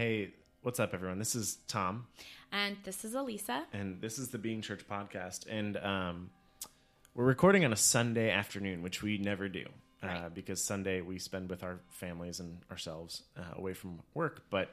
[0.00, 0.30] Hey,
[0.62, 1.18] what's up, everyone?
[1.18, 2.06] This is Tom,
[2.52, 3.64] And this is Alissa.
[3.74, 5.44] and this is the Being Church podcast.
[5.46, 6.30] And um,
[7.14, 9.66] we're recording on a Sunday afternoon, which we never do
[10.02, 10.34] uh, Right.
[10.34, 14.44] because Sunday we spend with our families and ourselves uh, away from work.
[14.48, 14.70] But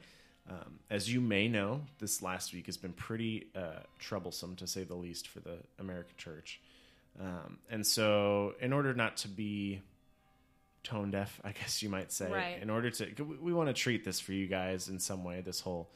[0.48, 4.84] um, as you may know, this last week has been pretty uh, troublesome, to say
[4.84, 6.58] the least, for the American church.
[7.20, 9.82] Um, and so, in order not to be
[10.88, 12.62] tone deaf, I guess you might say, Right.
[12.62, 15.40] in order to we, we want to treat this for you guys in some way,
[15.42, 15.90] this whole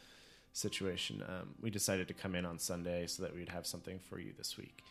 [0.52, 1.22] situation.
[1.26, 4.32] Um, we decided to come in on Sunday so that we'd have something for you
[4.36, 4.82] this week.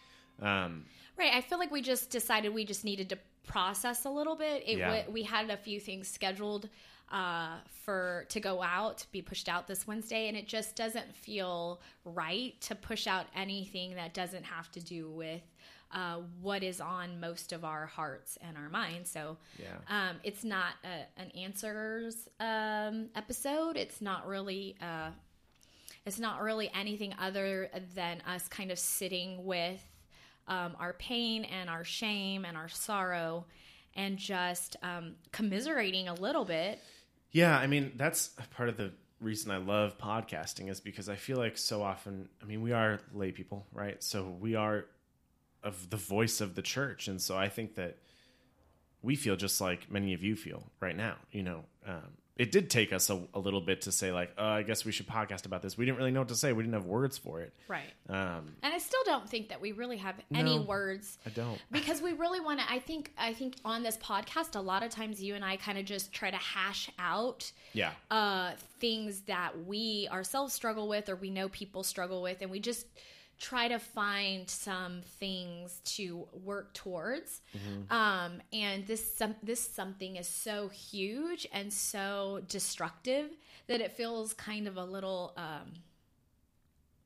[0.42, 0.86] Um,
[1.18, 1.34] Right.
[1.34, 4.64] I feel like we just decided we just needed to process a little bit.
[4.66, 5.06] It Yeah.
[5.06, 6.68] wa- we had a few things scheduled
[7.12, 11.14] uh, for to go out, to be pushed out this Wednesday, and it just doesn't
[11.14, 15.42] feel right to push out anything that doesn't have to do with
[15.94, 19.10] uh, what is on most of our hearts and our minds.
[19.10, 19.68] So yeah.
[19.90, 23.78] um, it's not a, an answers um, episode.
[23.78, 24.76] It's not really.
[24.82, 25.12] Uh,
[26.04, 29.86] it's not really anything other than us kind of sitting with
[30.48, 33.46] um, our pain and our shame and our sorrow,
[33.96, 36.80] and just um, commiserating a little bit.
[37.32, 41.38] Yeah, I mean that's part of the reason I love podcasting is because I feel
[41.38, 44.04] like so often, I mean, we are lay people, right?
[44.04, 44.86] So we are
[45.64, 47.98] of the voice of the church, and so I think that
[49.02, 51.16] we feel just like many of you feel right now.
[51.32, 52.02] You know, um,
[52.38, 54.92] it did take us a, a little bit to say like, uh, I guess we
[54.92, 55.78] should podcast about this.
[55.78, 56.54] We didn't really know what to say.
[56.54, 57.52] We didn't have words for it.
[57.68, 57.92] Right.
[58.10, 60.64] Um, And I still don't think that we really have any No.
[60.64, 61.60] words I don't.
[61.72, 64.90] because we really want to i think i think on this podcast a lot of
[64.92, 67.92] times you and i kind of just try to hash out Yeah.
[68.10, 72.60] uh things that we ourselves struggle with or we know people struggle with and we
[72.60, 72.86] just
[73.42, 77.42] try to find some things to work towards.
[77.90, 83.32] Um and this some this something is so huge and so destructive
[83.68, 85.74] that it feels kind of a little um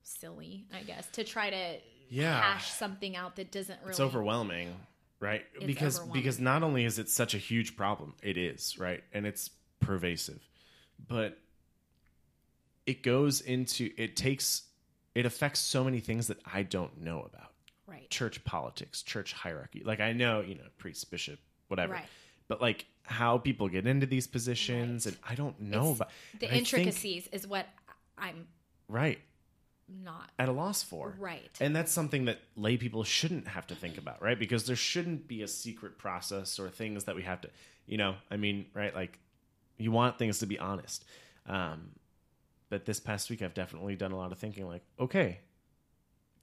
[0.03, 1.77] silly i guess to try to
[2.09, 2.39] Yeah.
[2.39, 4.75] hash something out that doesn't really it's overwhelming
[5.19, 5.43] right?
[5.55, 9.03] It's because because not only is it such a huge problem it is right?
[9.13, 9.49] And it's
[9.79, 10.41] pervasive.
[11.07, 11.37] But
[12.85, 14.63] it goes into it takes
[15.15, 17.51] it affects so many things that i don't know about
[17.87, 21.39] right church politics church hierarchy like i know you know priest bishop
[21.69, 22.05] whatever Right.
[22.47, 26.09] but like how people get into these positions and i don't know It's- about
[26.39, 27.67] the and I think- intricacies is what
[28.17, 28.47] i'm
[28.87, 29.19] right
[29.87, 33.75] not at a loss for right And that's something that lay people shouldn't have to
[33.75, 34.37] think about, right?
[34.39, 37.51] Because there shouldn't be a secret process or things that we have to,
[37.85, 38.95] you know, I mean, right?
[38.95, 39.19] Like
[39.77, 41.05] you want things to be honest.
[41.45, 41.91] Um,
[42.69, 45.39] but this past week, I've definitely done a lot of thinking like, okay,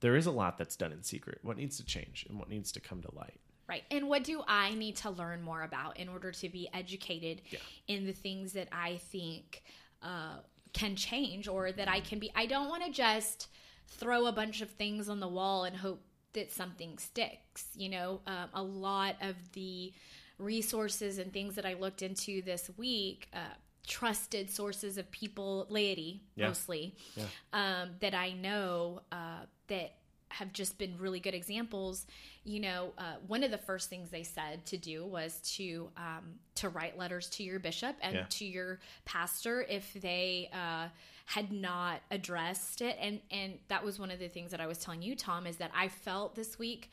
[0.01, 1.39] there is a lot that's done in secret.
[1.43, 3.41] What needs to change and what needs to come to light?
[3.69, 3.85] Right.
[3.91, 7.59] And what do I need to learn more about in order to be educated Yeah.
[7.87, 9.63] in the things that I think
[10.03, 10.39] uh,
[10.73, 12.31] can change or that I can be?
[12.35, 13.49] I don't want to just
[13.89, 16.03] throw a bunch of things on the wall and hope
[16.33, 17.69] that something sticks.
[17.75, 19.93] You know, um, a lot of the
[20.39, 23.29] resources and things that I looked into this week.
[23.33, 23.39] Uh,
[23.87, 26.49] trusted sources of people laity Yeah.
[26.49, 27.27] mostly Yeah.
[27.53, 29.95] um, that I know uh, that
[30.29, 32.07] have just been really good examples.
[32.45, 36.39] You know, uh, one of the first things they said to do was to um,
[36.55, 38.25] to write letters to your bishop and Yeah.
[38.31, 40.89] to your pastor if they uh,
[41.27, 42.97] had not addressed it.
[43.01, 45.57] And and that was one of the things that I was telling you, Tom, is
[45.59, 46.91] that I felt this week.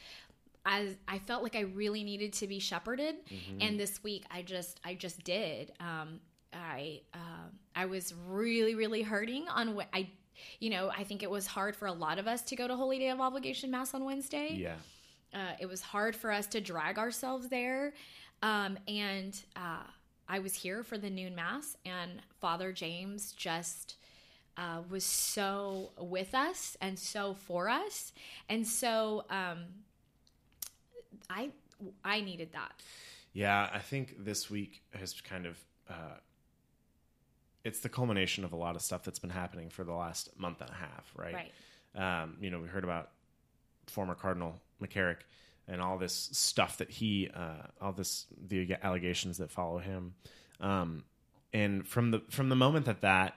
[0.65, 3.15] As I felt like I really needed to be shepherded,
[3.61, 5.71] and this week I just I just did.
[5.79, 6.19] Um,
[6.53, 10.09] I uh, I was really really hurting on what I
[10.59, 12.75] you know I think it was hard for a lot of us to go to
[12.75, 14.49] Holy Day of Obligation Mass on Wednesday.
[14.53, 14.75] Yeah.
[15.33, 17.93] Uh, it was hard for us to drag ourselves there,
[18.41, 19.83] um, and uh,
[20.27, 23.95] I was here for the noon mass, and Father James just.
[24.57, 28.11] Uh, was so with us and so for us,
[28.49, 29.59] and so um,
[31.29, 31.51] I
[32.03, 32.73] I needed that.
[33.33, 35.57] Yeah, I think this week has kind of
[35.89, 36.17] uh,
[37.69, 40.59] it's the culmination of a lot of stuff that's been happening for the last month
[40.59, 41.35] and a half, right?
[41.95, 42.23] Right.
[42.23, 43.11] Um, you know, we heard about
[43.85, 45.17] former Cardinal McCarrick
[45.67, 50.15] and all this stuff that he, uh, all this the allegations that follow him,
[50.59, 51.03] um,
[51.53, 53.35] and from the from the moment that that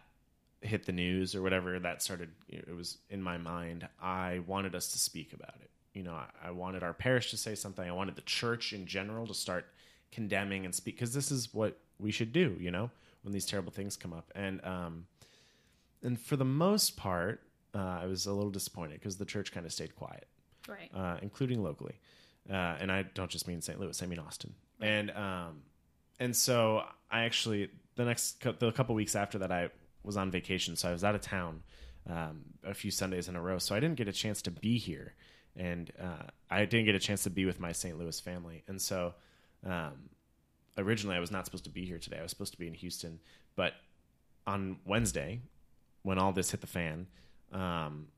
[0.63, 3.87] hit the news or whatever that started, it was in my mind.
[4.01, 5.71] I wanted us to speak about it.
[5.93, 7.87] You know, I, I wanted our parish to say something.
[7.87, 9.67] I wanted the church in general to start
[10.11, 12.57] condemning and speak because this is what we should do.
[12.59, 12.91] You know,
[13.23, 15.07] when these terrible things come up, and um,
[16.03, 17.43] and for the most part,
[17.75, 20.27] uh, I was a little disappointed because the church kind of stayed quiet,
[20.69, 20.91] Right.
[20.95, 21.95] uh, including locally.
[22.51, 23.79] Uh, and I don't just mean St.
[23.79, 24.55] Louis; I mean Austin.
[24.81, 25.63] And um,
[26.19, 29.71] and so I actually the next the couple weeks after that, I
[30.03, 31.63] was on vacation, so I was out of town
[32.11, 34.77] um, a few Sundays in a row, so I didn't get a chance to be
[34.77, 35.15] here,
[35.55, 37.97] and uh, I didn't get a chance to be with my St.
[37.97, 39.15] Louis family, and so
[39.65, 40.09] um,
[40.79, 42.19] originally I was not supposed to be here today.
[42.19, 43.21] I was supposed to be in Houston,
[43.57, 43.75] but
[44.47, 45.41] on Wednesday,
[46.03, 47.07] when all this hit the fan,
[47.53, 48.09] um,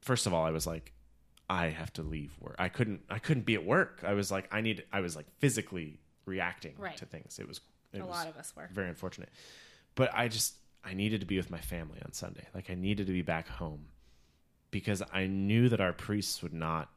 [0.00, 0.92] first of all, I was like,
[1.50, 2.56] I have to leave work.
[2.58, 3.00] I couldn't.
[3.08, 4.02] I couldn't be at work.
[4.06, 4.84] I was like, I need.
[4.92, 6.96] I was like physically reacting Right.
[6.98, 7.38] to things.
[7.38, 7.60] It was.
[7.92, 8.68] It A was lot of us were.
[8.72, 9.30] very unfortunate.
[9.94, 12.44] But I just I needed to be with my family on Sunday.
[12.54, 13.86] Like I needed to be back home
[14.70, 16.90] because I knew that our priests would not.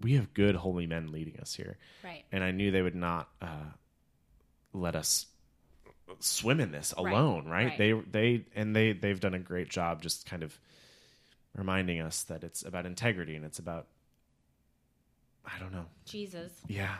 [0.00, 2.24] We have good holy men leading us here, Right.
[2.32, 3.70] and I knew they would not uh,
[4.72, 5.26] let us
[6.20, 7.12] swim in this Right.
[7.12, 7.46] alone.
[7.46, 7.68] Right?
[7.68, 7.78] Right.
[7.78, 10.58] They they and they they've done a great job just kind of
[11.54, 13.86] reminding us that it's about integrity and it's about
[15.44, 16.52] I don't know Jesus.
[16.68, 16.96] yeah.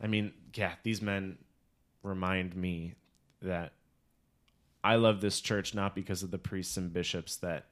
[0.00, 1.38] I mean, yeah, these men
[2.02, 2.94] remind me
[3.42, 3.72] that
[4.84, 7.66] I love this church not because of the priests and bishops that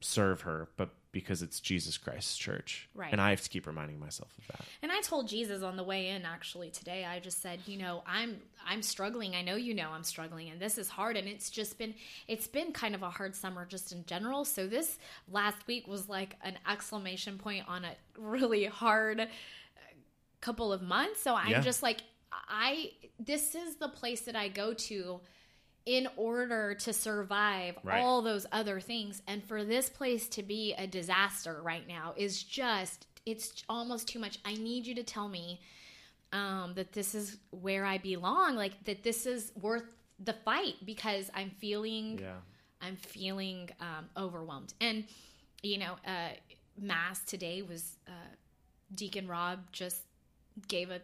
[0.00, 2.88] serve her, but because it's Jesus Christ's church.
[2.94, 3.10] Right.
[3.12, 4.64] And I have to keep reminding myself of that.
[4.82, 7.04] And I told Jesus on the way in actually today.
[7.04, 9.34] I just said, you know, I'm I'm struggling.
[9.34, 11.94] I know you know I'm struggling and this is hard and it's just been
[12.28, 14.44] it's been kind of a hard summer just in general.
[14.44, 14.98] So this
[15.28, 19.24] last week was like an exclamation point on a really hard uh,
[20.40, 21.22] couple of months.
[21.22, 21.60] So I'm Yeah.
[21.60, 22.02] just like
[22.48, 25.20] I this is the place that I go to
[25.86, 28.00] in order to survive Right.
[28.02, 32.42] all those other things and for this place to be a disaster right now is
[32.42, 35.60] just it's almost too much i need you to tell me
[36.32, 39.84] um, that this is where i belong like that this is worth
[40.22, 42.34] the fight because i'm feeling Yeah.
[42.82, 45.04] i'm feeling um, overwhelmed and
[45.62, 46.28] you know uh,
[46.78, 48.10] mass today was uh,
[48.94, 50.02] deacon rob just
[50.68, 51.00] gave a,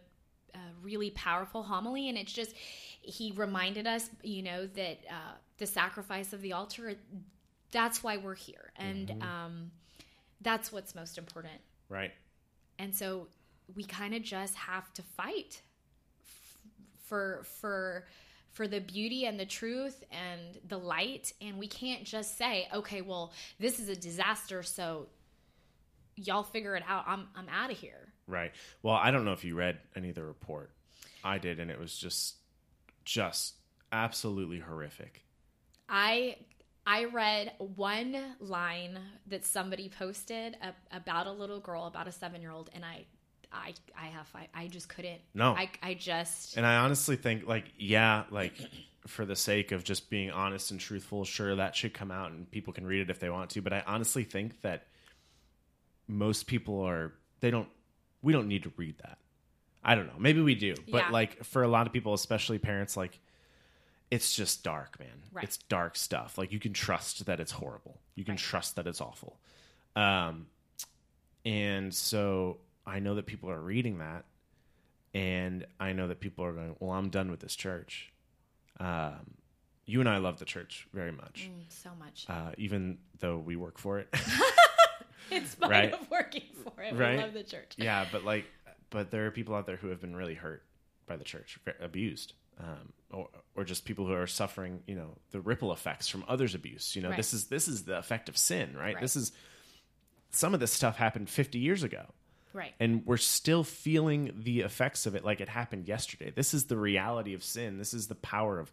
[0.53, 2.53] a really powerful homily and it's just
[3.01, 6.95] he reminded us you know that uh, the sacrifice of the altar
[7.71, 8.71] that's why we're here.
[8.75, 9.71] And um,
[10.41, 11.59] that's what's most important.
[11.89, 12.11] Right.
[12.79, 13.27] and so
[13.75, 15.61] we kind of just have to fight
[16.21, 16.57] f-
[17.05, 18.05] for for
[18.51, 21.31] for the beauty and the truth and the light.
[21.41, 25.07] And we can't just say okay well this is a disaster so
[26.15, 27.05] y'all figure it out.
[27.07, 28.51] I'm i'm out of here Right.
[28.83, 30.71] Well, I don't know if you read any of the report.
[31.23, 32.35] I did, and it was just,
[33.05, 33.55] just
[33.91, 35.23] absolutely horrific.
[35.89, 36.35] I
[36.85, 42.41] I read one line that somebody posted a, about a little girl, about a seven
[42.41, 43.05] year old, and I
[43.51, 45.21] I I have I, I just couldn't.
[45.33, 45.53] No.
[45.53, 48.53] I I just And I honestly think, like, yeah, like,
[49.05, 52.49] for the sake of just being honest and truthful, sure, that should come out and
[52.51, 53.61] people can read it if they want to.
[53.61, 54.87] But I honestly think that
[56.07, 57.69] most people are, they don't,
[58.21, 59.17] we don't need to read that.
[59.83, 60.19] I don't know.
[60.19, 60.75] Maybe we do.
[60.91, 61.11] But, Yeah.
[61.11, 63.19] like, for a lot of people, especially parents, like,
[64.11, 65.21] it's just dark, man.
[65.31, 65.43] Right.
[65.43, 66.37] It's dark stuff.
[66.37, 68.39] Like, you can trust that it's horrible, you can Right.
[68.39, 69.39] trust that it's awful.
[69.95, 70.47] Um,
[71.45, 74.25] and so I know that people are reading that
[75.13, 78.11] and I know that people are going, "Well, I'm done with this church."
[78.79, 79.35] Um,
[79.85, 82.25] you and I love the church very much, mm, so much.
[82.29, 84.09] uh, even though we work for it.
[85.31, 85.93] it's spite right.
[85.93, 86.93] of working for it.
[86.95, 87.17] Right.
[87.17, 87.75] We love the church.
[87.77, 88.45] yeah, but like,
[88.89, 90.63] but there are people out there who have been really hurt
[91.07, 95.39] by the church, abused, um, or or just people who are suffering, you know, the
[95.41, 96.95] ripple effects from others' abuse.
[96.95, 97.17] You know, Right.
[97.17, 98.95] this is this is the effect of sin, right?
[98.95, 99.01] Right.
[99.01, 99.31] This is
[100.31, 102.05] some of this stuff happened 50 years ago.
[102.53, 102.73] Right.
[102.79, 106.31] and we're still feeling the effects of it like it happened yesterday.
[106.31, 107.77] This is the reality of sin.
[107.77, 108.71] This is the power of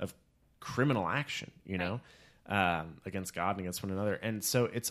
[0.00, 0.12] of
[0.58, 2.00] criminal action, you know,
[2.46, 4.14] um, against God and against one another.
[4.14, 4.90] And so it's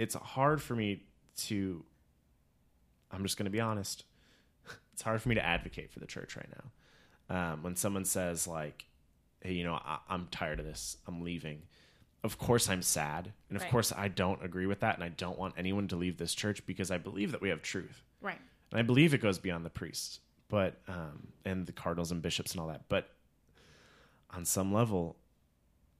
[0.00, 1.02] it's hard for me
[1.48, 1.84] to.
[3.10, 4.04] I'm just going to be honest.
[4.92, 7.52] It's hard for me to advocate for the church right now.
[7.52, 8.84] Um, when someone says like,
[9.40, 10.96] "Hey, you know, I, I'm tired of this.
[11.06, 11.62] I'm leaving."
[12.22, 13.70] Of course, I'm sad, and of Right.
[13.70, 16.66] course, I don't agree with that, and I don't want anyone to leave this church
[16.66, 18.38] because I believe that we have truth, Right.
[18.70, 22.52] and I believe it goes beyond the priests, but um, and the cardinals and bishops
[22.52, 22.90] and all that.
[22.90, 23.08] But
[24.32, 25.16] on some level,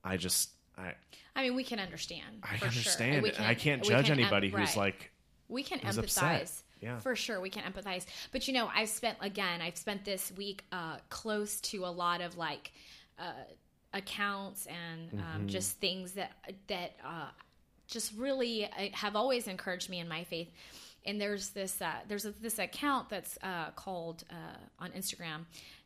[0.03, 0.93] I just I
[1.35, 2.43] I mean, we can understand.
[2.43, 3.33] I for understand, Sure.
[3.37, 4.77] And I can't judge can em- anybody who's right.
[4.77, 5.11] like
[5.47, 6.51] we can empathize upset.
[6.81, 6.97] Yeah.
[6.99, 10.63] for sure we can empathize but you know i've spent again i've spent this week
[10.71, 12.71] uh, close to a lot of like
[13.19, 13.33] uh,
[13.93, 15.35] accounts and Mm-hmm.
[15.35, 16.31] um, just things that
[16.67, 17.27] that uh,
[17.87, 20.49] just really uh, have always encouraged me in my faith
[21.05, 25.45] and there's this uh, there's a, this account that's uh, called uh, on instagram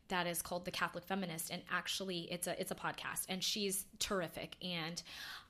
[0.09, 3.85] that is called the Catholic Feminist, and actually, it's a it's a podcast, and she's
[3.99, 4.55] terrific.
[4.63, 5.01] And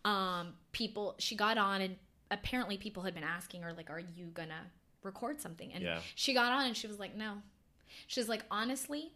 [0.03, 1.95] um, people, she got on, and
[2.31, 4.71] apparently, people had been asking her like, "Are you gonna
[5.03, 5.99] record something?" And Yeah.
[6.15, 7.41] she got on, and she was like, "No."
[8.07, 9.11] She's like, "Honestly,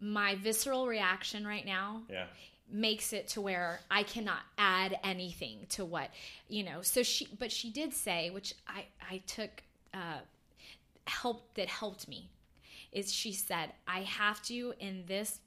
[0.00, 2.26] my visceral reaction right now yeah
[2.68, 6.10] makes it to where I cannot add anything to what
[6.48, 6.80] you know.
[6.82, 10.20] So she, but she did say, which I I took uh,
[11.06, 12.30] help that helped me,
[12.92, 15.40] is she said I have to in this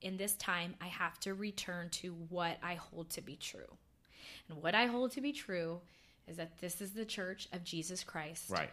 [0.00, 3.78] in this time I have to return to what I hold to be true,
[4.48, 5.80] and what I hold to be true
[6.28, 8.70] is that this is the church of Jesus Christ, Right.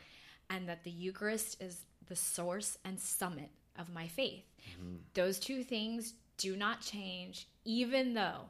[0.50, 4.44] and that the Eucharist is the source and summit of my faith.
[5.14, 8.50] Those two things do not change, even though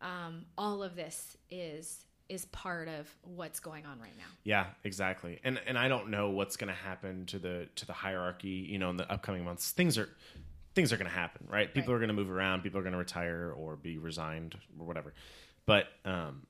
[0.00, 4.24] um, all of this is is part of what's going on right now.
[4.44, 5.38] Yeah, exactly.
[5.44, 8.78] And and I don't know what's going to happen to the to the hierarchy, you
[8.78, 9.70] know, in the upcoming months.
[9.70, 10.08] Things are
[10.74, 11.72] things are going to happen, right?
[11.72, 11.96] People Right.
[11.96, 15.12] are going to move around, people are going to retire or be resigned or whatever.
[15.66, 16.46] But um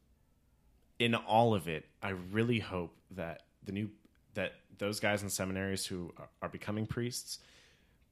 [0.98, 3.90] in all of it, I really hope that the new
[4.34, 7.38] that those guys in seminaries who are, are becoming priests,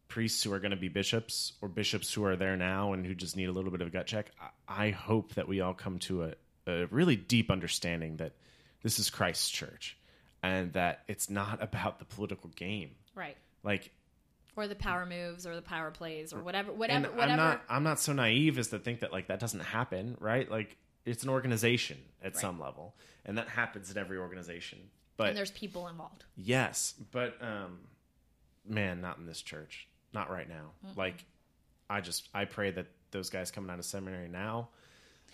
[0.08, 3.14] priests who are going to be bishops or bishops who are there now and who
[3.14, 4.30] just need a little bit of a gut check,
[4.68, 6.34] I, I hope that we all come to a,
[6.70, 8.32] a really deep understanding that
[8.82, 9.96] this is Christ's church
[10.42, 12.90] and that it's not about the political game.
[13.14, 13.36] Right.
[13.62, 13.90] Like,
[14.56, 17.82] Or the power moves or the power plays or whatever whatever I'm whatever not I'm
[17.82, 20.50] not so naive as to think that like that doesn't happen, right?
[20.50, 24.78] Like it's an organization at some level, and that happens in every organization.
[25.16, 26.24] But and there's people involved.
[26.36, 27.78] Yes, but um
[28.66, 29.88] man, not in this church.
[30.12, 30.72] Not right now.
[30.96, 31.24] Like
[31.88, 34.68] I just I pray that those guys coming out of seminary now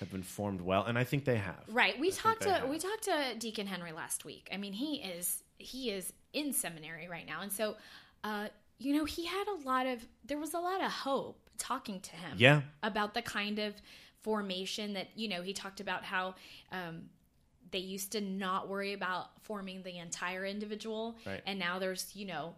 [0.00, 1.62] have been formed well and I think they have.
[1.68, 1.98] Right.
[1.98, 2.68] We think talked to have.
[2.68, 4.48] we talked to Deacon Henry last week.
[4.52, 7.40] I mean, he is he is in seminary right now.
[7.42, 7.76] And so
[8.24, 8.48] uh
[8.78, 12.10] you know, he had a lot of there was a lot of hope talking to
[12.16, 12.60] him Yeah.
[12.82, 13.74] about the kind of
[14.22, 16.34] formation that, you know, he talked about how
[16.72, 17.08] um
[17.72, 21.42] they used to not worry about forming the entire individual Right.
[21.46, 22.54] and now there's, you know,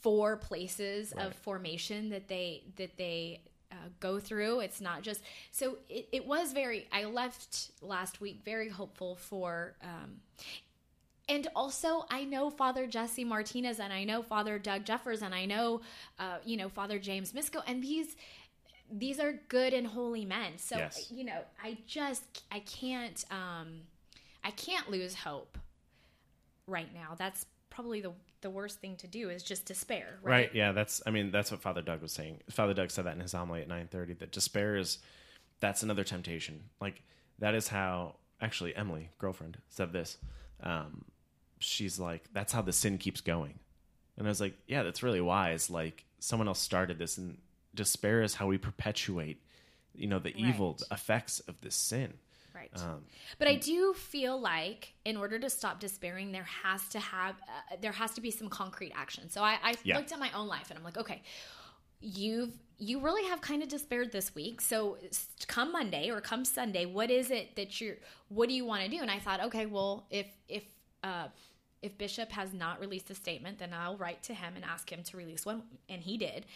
[0.00, 1.26] four places Right.
[1.26, 3.42] of formation that they that they
[3.82, 4.60] uh, go through.
[4.60, 9.74] It's not just so it, it was very i left last week very hopeful for
[9.82, 10.20] um
[11.28, 15.44] and also i know father jesse martinez and i know father doug jeffers and i
[15.44, 15.80] know
[16.18, 18.16] uh, you know father james Misco, and these
[18.90, 20.58] these are good and holy men.
[20.58, 21.10] So Yes.
[21.10, 23.80] you know i just i can't um
[24.44, 25.56] i can't lose hope
[26.66, 27.14] right now.
[27.16, 28.12] That's probably the
[28.42, 30.32] the worst thing to do is just despair Right.
[30.32, 32.40] right, Yeah, that's I mean, that's what Father Doug was saying.
[32.50, 34.98] Father Doug said that in his homily at 9:30 that despair is
[35.60, 36.64] that's another temptation.
[36.80, 37.02] Like
[37.38, 40.18] that is how actually Emily, girlfriend, said this.
[40.62, 41.04] Um
[41.58, 43.58] she's like that's how the sin keeps going.
[44.18, 45.70] And I was like, yeah, that's really wise.
[45.70, 47.38] Like someone else started this and
[47.74, 49.42] despair is how we perpetuate
[49.94, 52.14] you know the evil effects of this sin.
[52.62, 52.82] Right.
[52.82, 53.04] Um,
[53.38, 57.76] But I do feel like in order to stop despairing, there has to have uh,
[57.80, 59.28] there has to be some concrete action.
[59.30, 59.96] So I, I Yeah.
[59.96, 61.22] looked at my own life and I'm like, okay,
[62.00, 64.60] you've you really have kind of despaired this week.
[64.60, 64.98] So
[65.46, 67.96] come Monday or come Sunday, what is it that you're
[68.28, 69.00] what do you want to do?
[69.00, 70.64] And I thought, okay, well, if if
[71.04, 71.28] uh,
[71.80, 75.02] if Bishop has not released a statement, then I'll write to him and ask him
[75.02, 76.46] to release one, and he did.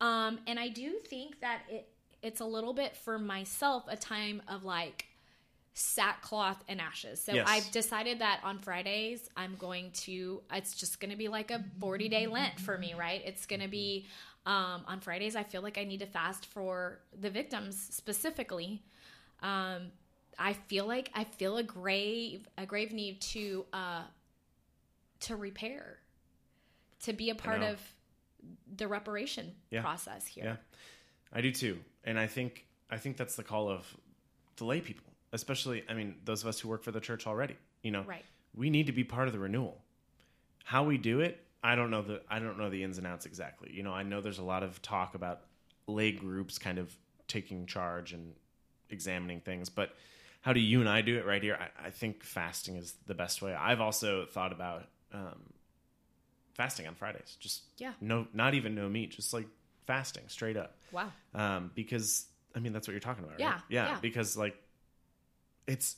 [0.00, 1.88] Um, and I do think that it
[2.22, 5.06] it's a little bit for myself a time of like
[5.72, 7.20] sackcloth and ashes.
[7.20, 7.46] So Yes.
[7.48, 11.64] I've decided that on Fridays I'm going to it's just going to be like a
[11.78, 13.22] 40 day lent for me, right?
[13.24, 14.06] It's going to be
[14.46, 18.82] um on Fridays I feel like I need to fast for the victims specifically.
[19.42, 19.92] Um
[20.38, 24.02] I feel like I feel a grave a grave need to uh
[25.20, 25.98] to repair
[27.02, 27.80] to be a part of
[28.76, 29.82] the reparation Yeah.
[29.82, 30.44] process here.
[30.44, 30.56] Yeah,
[31.32, 33.86] I do too, and I think I think that's the call of
[34.56, 35.84] the lay people, especially.
[35.88, 37.56] I mean, those of us who work for the church already.
[37.82, 38.24] You know, Right.
[38.54, 39.82] we need to be part of the renewal.
[40.64, 43.26] How we do it, I don't know the I don't know the ins and outs
[43.26, 43.70] exactly.
[43.72, 45.42] You know, I know there's a lot of talk about
[45.86, 46.94] lay groups kind of
[47.28, 48.34] taking charge and
[48.90, 49.94] examining things, but
[50.42, 51.58] how do you and I do it right here?
[51.60, 53.52] I, I think fasting is the best way.
[53.54, 55.52] I've also thought about um,
[56.54, 57.36] fasting on Fridays.
[57.40, 57.92] Just Yeah.
[58.00, 59.46] no, not even no meat, just like
[59.86, 61.12] fasting straight up Wow.
[61.34, 63.40] um, because I mean that's what you're talking about, right?
[63.40, 63.98] Yeah, yeah, yeah.
[64.00, 64.56] Because like,
[65.70, 65.96] it's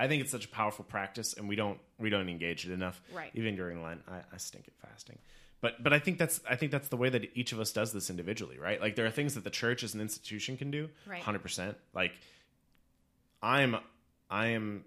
[0.00, 3.00] I think it's such a powerful practice, and we don't we don't engage it enough.
[3.12, 3.30] Right.
[3.34, 5.18] Even during Lent, I, I stink at fasting,
[5.60, 7.92] but but I think that's I think that's the way that each of us does
[7.92, 8.80] this individually, right?
[8.80, 11.22] Like there are things that the church as an institution can do, Right.
[11.22, 11.76] hundred percent.
[11.94, 12.12] Like
[13.42, 13.76] I'm
[14.30, 14.84] I am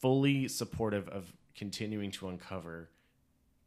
[0.00, 2.88] fully supportive of continuing to uncover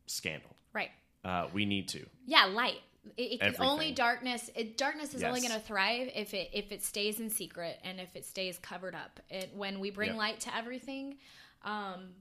[0.07, 0.50] scandal.
[0.74, 0.89] Right.
[1.24, 2.05] Uh, we need to.
[2.25, 2.81] Yeah, light.
[3.17, 4.50] It, it, only darkness.
[4.55, 8.00] It, darkness is only going to thrive if it if it stays in secret and
[8.00, 9.19] if it stays covered up.
[9.29, 10.17] And when we bring Yeah.
[10.17, 11.17] light to everything,
[11.63, 12.15] um,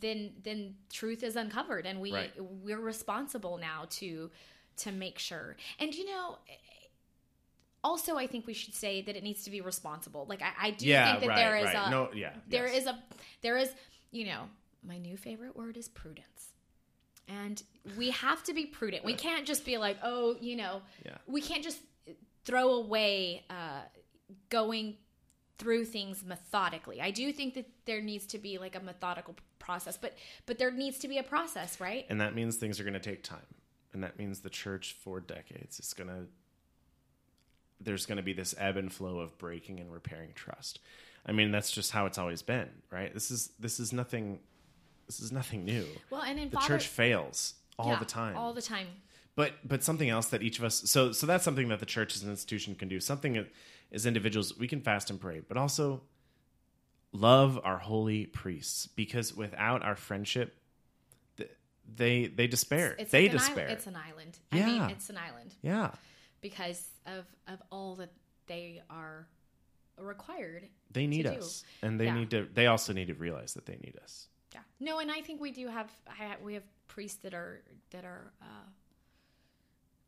[0.00, 2.32] then then truth is uncovered, and we Right.
[2.38, 4.30] we're responsible now to
[4.78, 5.56] to make sure.
[5.78, 6.38] And you know,
[7.82, 10.26] also I think we should say that it needs to be responsible.
[10.28, 11.86] Like I, I do Yeah, think that right, there is right.
[11.88, 12.82] a No, yeah, there yes.
[12.82, 12.98] is a
[13.42, 13.72] there is
[14.10, 14.48] you know
[14.82, 16.52] my new favorite word is prudence.
[17.30, 17.62] And
[17.96, 19.04] we have to be prudent.
[19.04, 21.16] We can't just be like, oh, you know, Yeah.
[21.26, 21.78] we can't just
[22.44, 23.82] throw away uh,
[24.48, 24.96] going
[25.58, 27.00] through things methodically.
[27.00, 30.70] I do think that there needs to be like a methodical process, but but there
[30.70, 32.06] needs to be a process, right?
[32.08, 33.46] and that means things are going to take time
[33.92, 36.26] and that means the church for decades is going to
[37.80, 40.78] there's going to be this ebb and flow of breaking and repairing trust
[41.26, 44.38] i mean that's just how it's always been right this is this is nothing
[45.10, 48.36] this is nothing new Well, and in the Father, church fails all yeah, the time
[48.36, 48.86] all the time.
[49.34, 52.14] but but something else that each of us so so that's something that the church
[52.16, 53.44] as an institution can do something
[53.92, 56.02] as individuals we can fast and pray but also
[57.12, 60.56] love our holy priests because without our friendship
[61.96, 63.78] they they despair It's they like despair island.
[63.78, 64.38] It's an island.
[64.52, 64.88] I mean, Yeah.
[64.90, 65.90] it's an island yeah
[66.40, 68.12] because of of all that
[68.46, 69.26] they are
[69.98, 70.68] required.
[70.92, 71.38] they need to do.
[71.38, 72.14] us and they Yeah.
[72.14, 74.60] need to they also need to realize that they need us Yeah.
[74.80, 75.90] No, and I think we do have
[76.42, 78.68] we have priests that are that are uh,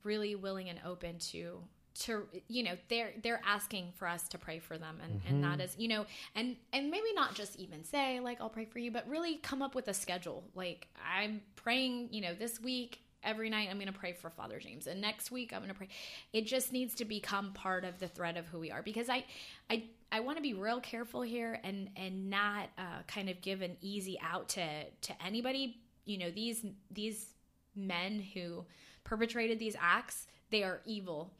[0.05, 1.59] really willing and open to
[1.95, 5.61] to you know they're they're asking for us to pray for them and and that
[5.61, 8.91] is you know and and maybe not just even say like I'll pray for you
[8.91, 13.51] but really come up with a schedule like I'm praying you know this week every
[13.51, 14.87] night I'm going to pray for Father James.
[14.87, 15.89] And next week I'm going to pray.
[16.33, 18.83] It just needs to become part of the thread of who we are.
[18.83, 19.25] Because I
[19.71, 23.63] I I want to be real careful here and and not uh, kind of give
[23.63, 25.79] an easy out to to anybody.
[26.05, 27.27] You know these these
[27.75, 28.65] men who
[29.05, 31.33] perpetrated these acts they are evil.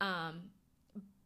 [0.00, 0.42] Um,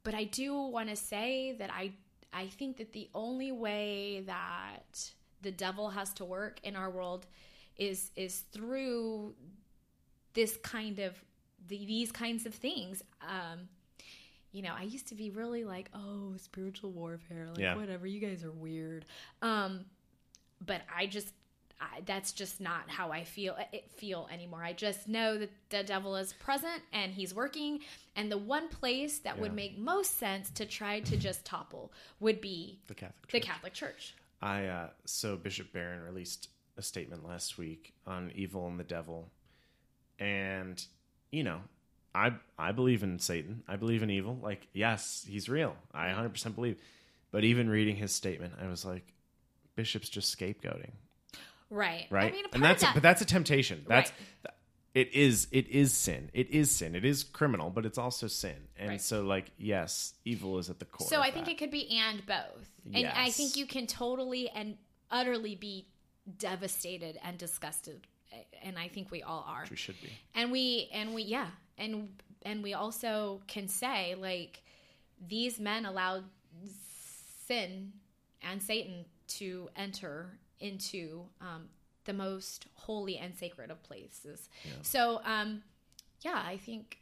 [0.02, 1.92] but I do want to say that I
[2.32, 5.10] I think that the only way that
[5.42, 7.26] the devil has to work in our world
[7.76, 9.34] is is through
[10.36, 11.14] this kind of
[11.66, 13.02] the, these kinds of things.
[13.20, 13.68] Um,
[14.52, 17.74] you know, I used to be really like, oh, spiritual warfare, like Yeah.
[17.74, 18.06] whatever.
[18.06, 19.04] You guys are weird.
[19.42, 19.84] Um,
[20.64, 21.32] but I just
[21.78, 24.62] I, that's just not how I feel it feel anymore.
[24.64, 27.80] I just know that the devil is present and he's working.
[28.14, 32.40] And the one place that would make most sense to try to just topple would
[32.40, 34.14] be the catholic the church Catholic Church.
[34.40, 39.30] I uh, so Bishop Barron released a statement last week on evil and the devil,
[40.18, 40.82] and
[41.30, 41.60] you know,
[42.14, 43.62] I I believe in Satan.
[43.68, 44.38] I believe in evil.
[44.42, 45.76] Like, yes, he's real.
[45.92, 46.78] I 100 percent believe.
[47.32, 49.12] But even reading his statement, I was like,
[49.74, 50.92] Bishop's just scapegoating,
[51.68, 52.06] Right.
[52.08, 52.32] right?
[52.32, 53.84] I mean, and that's that, but that's a temptation.
[53.86, 54.10] That's
[54.44, 54.54] Right.
[54.94, 56.30] it is it is sin.
[56.32, 56.94] It is sin.
[56.94, 58.56] It is criminal, but it's also sin.
[58.78, 59.00] And Right.
[59.02, 61.06] so, like, yes, evil is at the core.
[61.08, 61.52] So I think that.
[61.52, 62.70] it could be and both.
[62.94, 64.78] And I think you can totally and
[65.10, 65.88] utterly be
[66.38, 68.06] devastated and disgusted.
[68.62, 69.64] And I think we all are.
[69.70, 70.10] we should be.
[70.34, 71.48] And we and we yeah.
[71.78, 72.08] And
[72.42, 74.62] and we also can say like
[75.28, 76.24] these men allowed
[77.46, 77.92] sin
[78.42, 81.68] and Satan to enter into um,
[82.04, 84.48] the most holy and sacred of places.
[84.82, 85.62] So um,
[86.22, 86.98] yeah, I think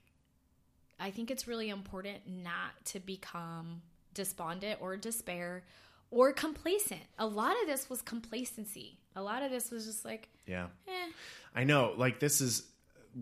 [0.99, 3.83] I think it's really important not to become
[4.15, 5.65] despondent or despair
[6.11, 7.01] or complacent.
[7.19, 8.99] A lot of this was complacency.
[9.17, 10.67] A lot of this was just like, Yeah.
[10.88, 11.11] eh,
[11.55, 11.95] I know.
[11.97, 12.64] Like this is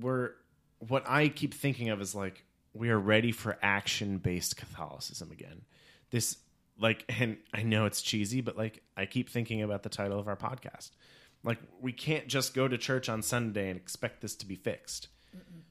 [0.01, 0.31] we're
[0.79, 5.63] what I keep thinking of is like we are ready for action based Catholicism again.
[6.11, 6.39] This
[6.79, 10.29] like and I know it's cheesy, but like I keep thinking about the title of
[10.29, 10.91] our podcast.
[11.45, 15.09] Like we can't just go to church on Sunday and expect this to be fixed.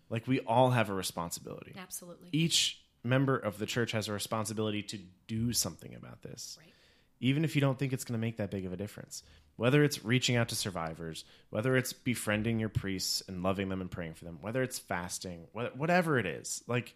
[0.10, 1.74] Like we all have a responsibility.
[1.82, 2.30] absolutely.
[2.34, 6.74] Each member of the church has a responsibility to do something about this Right.
[7.21, 9.23] Even if you don't think it's going to make that big of a difference.
[9.55, 13.91] Whether it's reaching out to survivors, whether it's befriending your priests and loving them and
[13.91, 16.95] praying for them, whether it's fasting, wha- whatever it is, like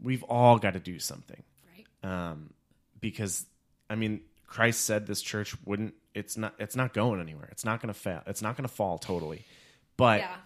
[0.00, 1.42] we've all got to do something.
[1.76, 2.30] Right.
[2.30, 2.50] Um,
[3.00, 3.44] because
[3.90, 5.94] I mean, Christ said this church wouldn't.
[6.14, 6.54] It's not.
[6.58, 7.48] It's not going anywhere.
[7.50, 8.22] It's not going to fail.
[8.26, 9.44] It's not going to fall totally.
[9.96, 10.36] But yeah.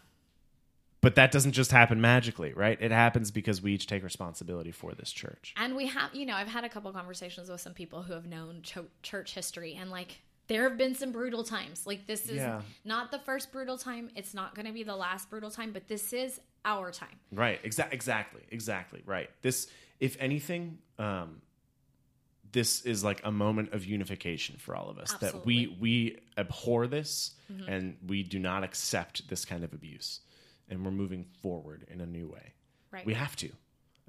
[1.01, 2.77] But that doesn't just happen magically, right?
[2.81, 5.55] It happens because we each take responsibility for this church.
[5.57, 8.27] And we have, you know, I've had a couple conversations with some people who have
[8.27, 8.63] known
[9.03, 11.87] church history, and like there have been some brutal times.
[11.87, 12.63] Like this is Yeah.
[12.85, 14.11] not the first brutal time.
[14.17, 17.21] It's not going to be the last brutal time, but this is our time.
[17.31, 17.63] Right.
[17.63, 18.43] Exa- exactly.
[18.51, 19.03] Exactly.
[19.07, 19.31] Right.
[19.43, 19.69] This,
[20.01, 21.43] if anything, um,
[22.51, 25.13] this is like a moment of unification for all of us.
[25.21, 27.33] That we we abhor this
[27.67, 30.21] and we do not accept this kind of abuse,
[30.69, 32.55] and we're moving forward in a new way.
[32.91, 33.07] Right.
[33.07, 33.51] We have to.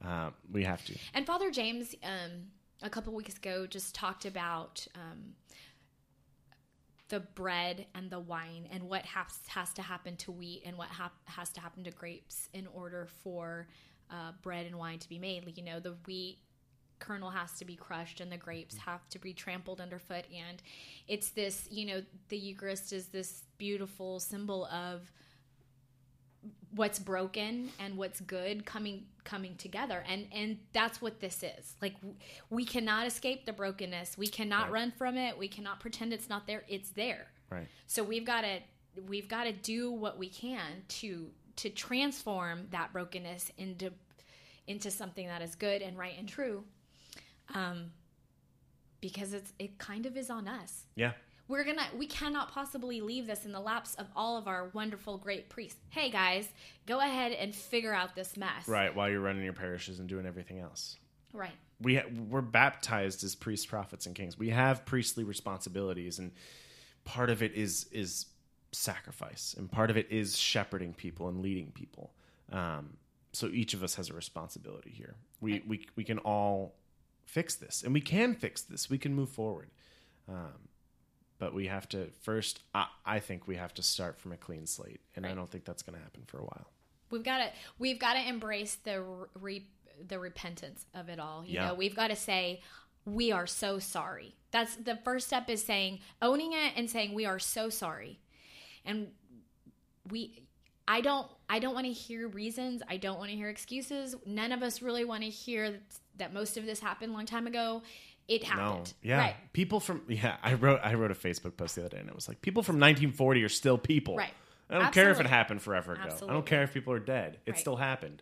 [0.06, 0.96] Uh, we have to.
[1.14, 2.48] And Father James, um,
[2.82, 5.34] a couple weeks ago, just talked about um,
[7.10, 10.88] the bread and the wine and what has, has to happen to wheat and what
[10.90, 13.68] hap- has to happen to grapes in order for
[14.10, 15.46] uh, bread and wine to be made.
[15.46, 16.40] Like, You know, the wheat
[17.00, 20.26] kernel has to be crushed and the grapes have to be trampled underfoot.
[20.34, 20.62] And
[21.08, 25.12] it's this, you know, the Eucharist is this beautiful symbol of
[26.76, 30.04] what's broken and what's good coming coming together.
[30.08, 31.76] And and that's what this is.
[31.82, 31.96] Like
[32.50, 34.18] we cannot escape the brokenness.
[34.18, 34.72] We cannot Right.
[34.74, 35.38] run from it.
[35.38, 36.64] We cannot pretend it's not there.
[36.68, 37.28] It's there.
[37.50, 37.68] Right.
[37.88, 38.60] so we've got to
[39.08, 43.92] we've got to do what we can to to transform that brokenness into
[44.68, 46.64] into something that is good and right and true
[47.56, 47.92] um
[49.02, 50.84] because it's it kind of is on us.
[50.96, 51.14] Yeah.
[51.50, 55.18] We're gonna we cannot possibly leave this in the laps of all of our wonderful
[55.18, 56.48] great priests hey guys
[56.86, 58.96] go ahead and figure out this mess Right.
[58.96, 60.96] While you're running your parishes and doing everything else.
[61.34, 64.38] right we ha- we're baptized as priests, prophets, and kings.
[64.38, 66.32] We have priestly responsibilities, and
[67.06, 68.26] part of it is is
[68.74, 72.12] sacrifice, and part of it is shepherding people and leading people.
[72.52, 72.98] Um,
[73.32, 75.16] so each of us has a responsibility here.
[75.40, 75.68] We Right.
[75.68, 76.76] we we can all
[77.24, 78.90] fix this, and we can fix this.
[78.90, 79.70] We can move forward,
[80.28, 80.68] um,
[81.40, 82.62] but we have to first.
[82.76, 85.66] I, I think we have to start from a clean slate, and I don't think
[85.66, 86.68] that's going to happen for a while.
[87.10, 87.50] we've got to
[87.80, 89.04] we've got to embrace the
[89.40, 89.66] re,
[90.08, 91.68] the repentance of it all you Yeah.
[91.70, 92.62] know we've got to say
[93.06, 97.26] we are so sorry that's the first step is saying owning it and saying we
[97.26, 98.20] are so sorry
[98.86, 99.08] and
[100.10, 100.44] we
[100.88, 104.52] i don't i don't want to hear reasons i don't want to hear excuses none
[104.52, 105.82] of us really want to hear that,
[106.18, 107.82] that most of this happened a long time ago
[108.30, 110.38] it happened No, yeah, right people from yeah.
[110.42, 112.64] I wrote I wrote a Facebook post the other day, and it was like people
[112.64, 114.16] from 1940 are still people.
[114.16, 114.34] Right.
[114.70, 116.16] I don't care if it happened forever ago.
[116.30, 117.40] I don't care if people are dead.
[117.46, 117.60] It Right.
[117.60, 118.22] still happened.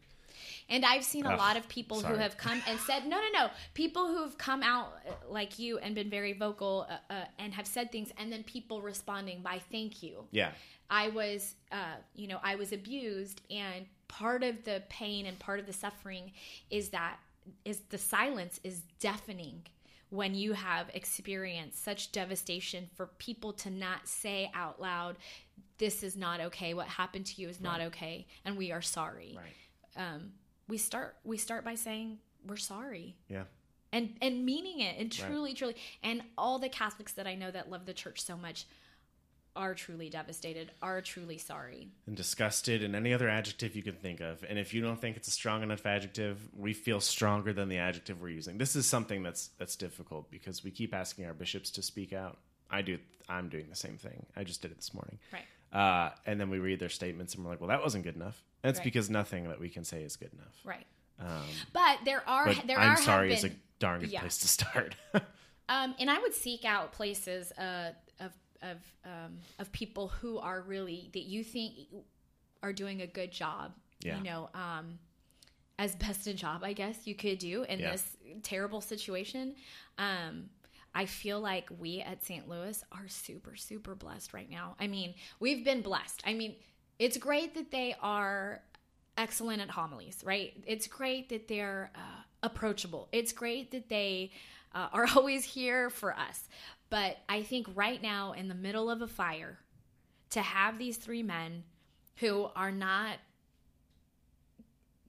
[0.70, 3.28] And I've seen a Ugh, lot of people who have come and said, no, no,
[3.34, 3.50] no.
[3.74, 7.54] People who have come out uh, like you and been very vocal uh, uh, and
[7.54, 10.26] have said things, and then people responding by thank you.
[10.32, 10.52] Yeah,
[10.90, 15.60] I was, uh, you know, I was abused, and part of the pain and part
[15.60, 16.32] of the suffering
[16.70, 17.18] is that
[17.66, 19.64] is the silence is deafening
[20.10, 25.18] when you have experienced such devastation for people to not say out loud,
[25.78, 26.74] "This is not okay.
[26.74, 29.56] What happened to you is not okay, and we are sorry." right.
[29.96, 30.34] Um,
[30.68, 33.46] we start we start by saying we're sorry Yeah,
[33.92, 35.28] and and meaning it and Right.
[35.28, 38.66] truly truly and all the catholics that i know that love the church so much
[39.58, 44.22] are truly devastated are truly sorry and disgusted, and any other adjective you can think
[44.22, 44.46] of.
[44.48, 47.80] And if you don't think it's a strong enough adjective, we feel stronger than the
[47.80, 48.58] adjective we're using.
[48.58, 52.38] This is something that's that's difficult because we keep asking our bishops to speak out.
[52.70, 53.00] I do.
[53.28, 54.26] I'm doing the same thing.
[54.36, 55.18] I just did it this morning.
[55.34, 58.16] right Uh, and then we read their statements, and we're like, "Well, that wasn't good
[58.16, 58.86] enough." And it's Right.
[58.86, 60.56] because nothing that we can say is good enough.
[60.64, 60.86] right
[61.20, 61.44] Um,
[61.74, 64.22] but there are but there I'm are sorry have is a darn good Yeah.
[64.22, 64.96] place to start.
[65.70, 67.92] um and i would seek out places uh
[68.62, 71.74] of um of people who are really that you think
[72.64, 74.18] are doing a good job Yeah.
[74.18, 75.00] you know um
[75.80, 77.92] as best a job i guess you could do in Yeah.
[77.92, 79.56] this terrible situation
[79.98, 80.50] um
[80.96, 82.50] I feel like we at St.
[82.50, 84.76] Louis are super, super blessed right now.
[84.80, 86.24] I mean, we've been blessed.
[86.26, 86.56] I mean,
[86.98, 88.64] it's great that they are
[89.16, 90.54] excellent at homilies, right?
[90.66, 93.10] It's great that they're uh, approachable.
[93.12, 94.32] It's great that they
[94.74, 96.50] uh, are always here for us.
[96.90, 99.60] But I think right now, in the middle of a fire,
[100.32, 101.64] to have these three men
[102.18, 103.18] who are not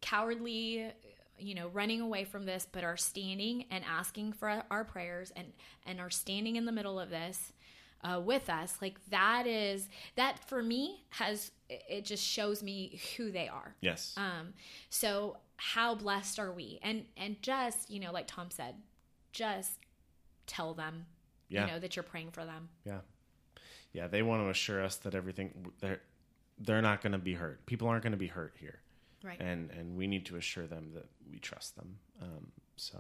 [0.01, 0.93] cowardly
[1.39, 5.53] you know running away from this but are standing and asking for our prayers and
[5.87, 7.53] and are standing in the middle of this
[8.05, 13.01] uh, with us like that is that for me has it- it just shows me
[13.17, 14.15] who they are yes.
[14.17, 14.53] um
[14.89, 18.75] so how blessed are we and and just you know like tom said
[19.33, 19.73] just
[20.47, 21.07] tell them
[21.49, 21.67] Yeah.
[21.67, 23.01] you know that you're praying for them yeah.
[23.93, 24.07] Yeah.
[24.09, 26.01] They want to assure us that everything they're
[26.61, 27.65] they're not going to be hurt.
[27.67, 28.81] People aren't going to be hurt here,
[29.23, 31.99] right and and we need to assure them that we trust them.
[32.21, 32.99] Um, so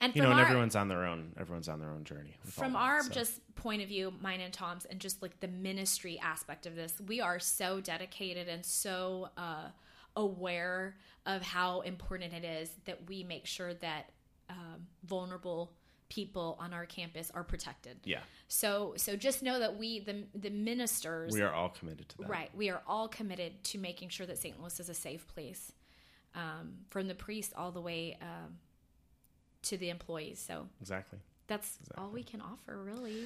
[0.00, 1.32] and you know, and our, everyone's on their own.
[1.38, 2.36] Everyone's on their own journey.
[2.44, 3.12] from that, our so.
[3.12, 7.00] just point of view mine and tom's and just like the ministry aspect of this
[7.08, 9.68] we are so dedicated and so uh,
[10.14, 14.10] aware of how important it is that we make sure that
[14.48, 15.72] um, vulnerable
[16.08, 20.50] people on our campus are protected yeah, so so just know that we the the
[20.50, 22.28] ministers we are all committed to that.
[22.28, 22.50] Right.
[22.54, 24.58] We are all committed to making sure that St.
[24.60, 25.72] Louis is a safe place,
[26.34, 28.58] um, from the priest all the way um,
[29.62, 30.38] to the employees.
[30.38, 31.18] So Exactly.
[31.48, 33.24] that's all we can offer, really.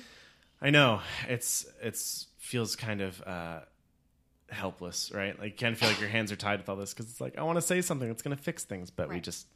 [0.63, 3.61] I know it's it's feels kind of uh,
[4.49, 5.39] helpless, right?
[5.39, 7.21] Like you kind of feel like your hands are tied with all this because it's
[7.21, 9.47] like I want to say something that's going to fix things, but we just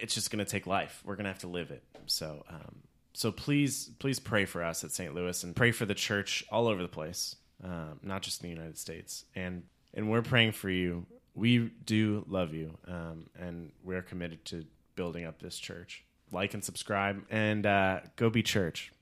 [0.00, 1.02] it's just going to take life.
[1.04, 1.82] We're going to have to live it.
[2.06, 2.76] So um,
[3.12, 5.14] so please please pray for us at St.
[5.14, 8.54] Louis and pray for the church all over the place, um, not just in the
[8.54, 9.24] United States.
[9.34, 14.64] And and we're praying for you we do love you, um, and we're committed to
[14.96, 16.04] building up this church.
[16.32, 18.92] Like and subscribe, and uh, go be church.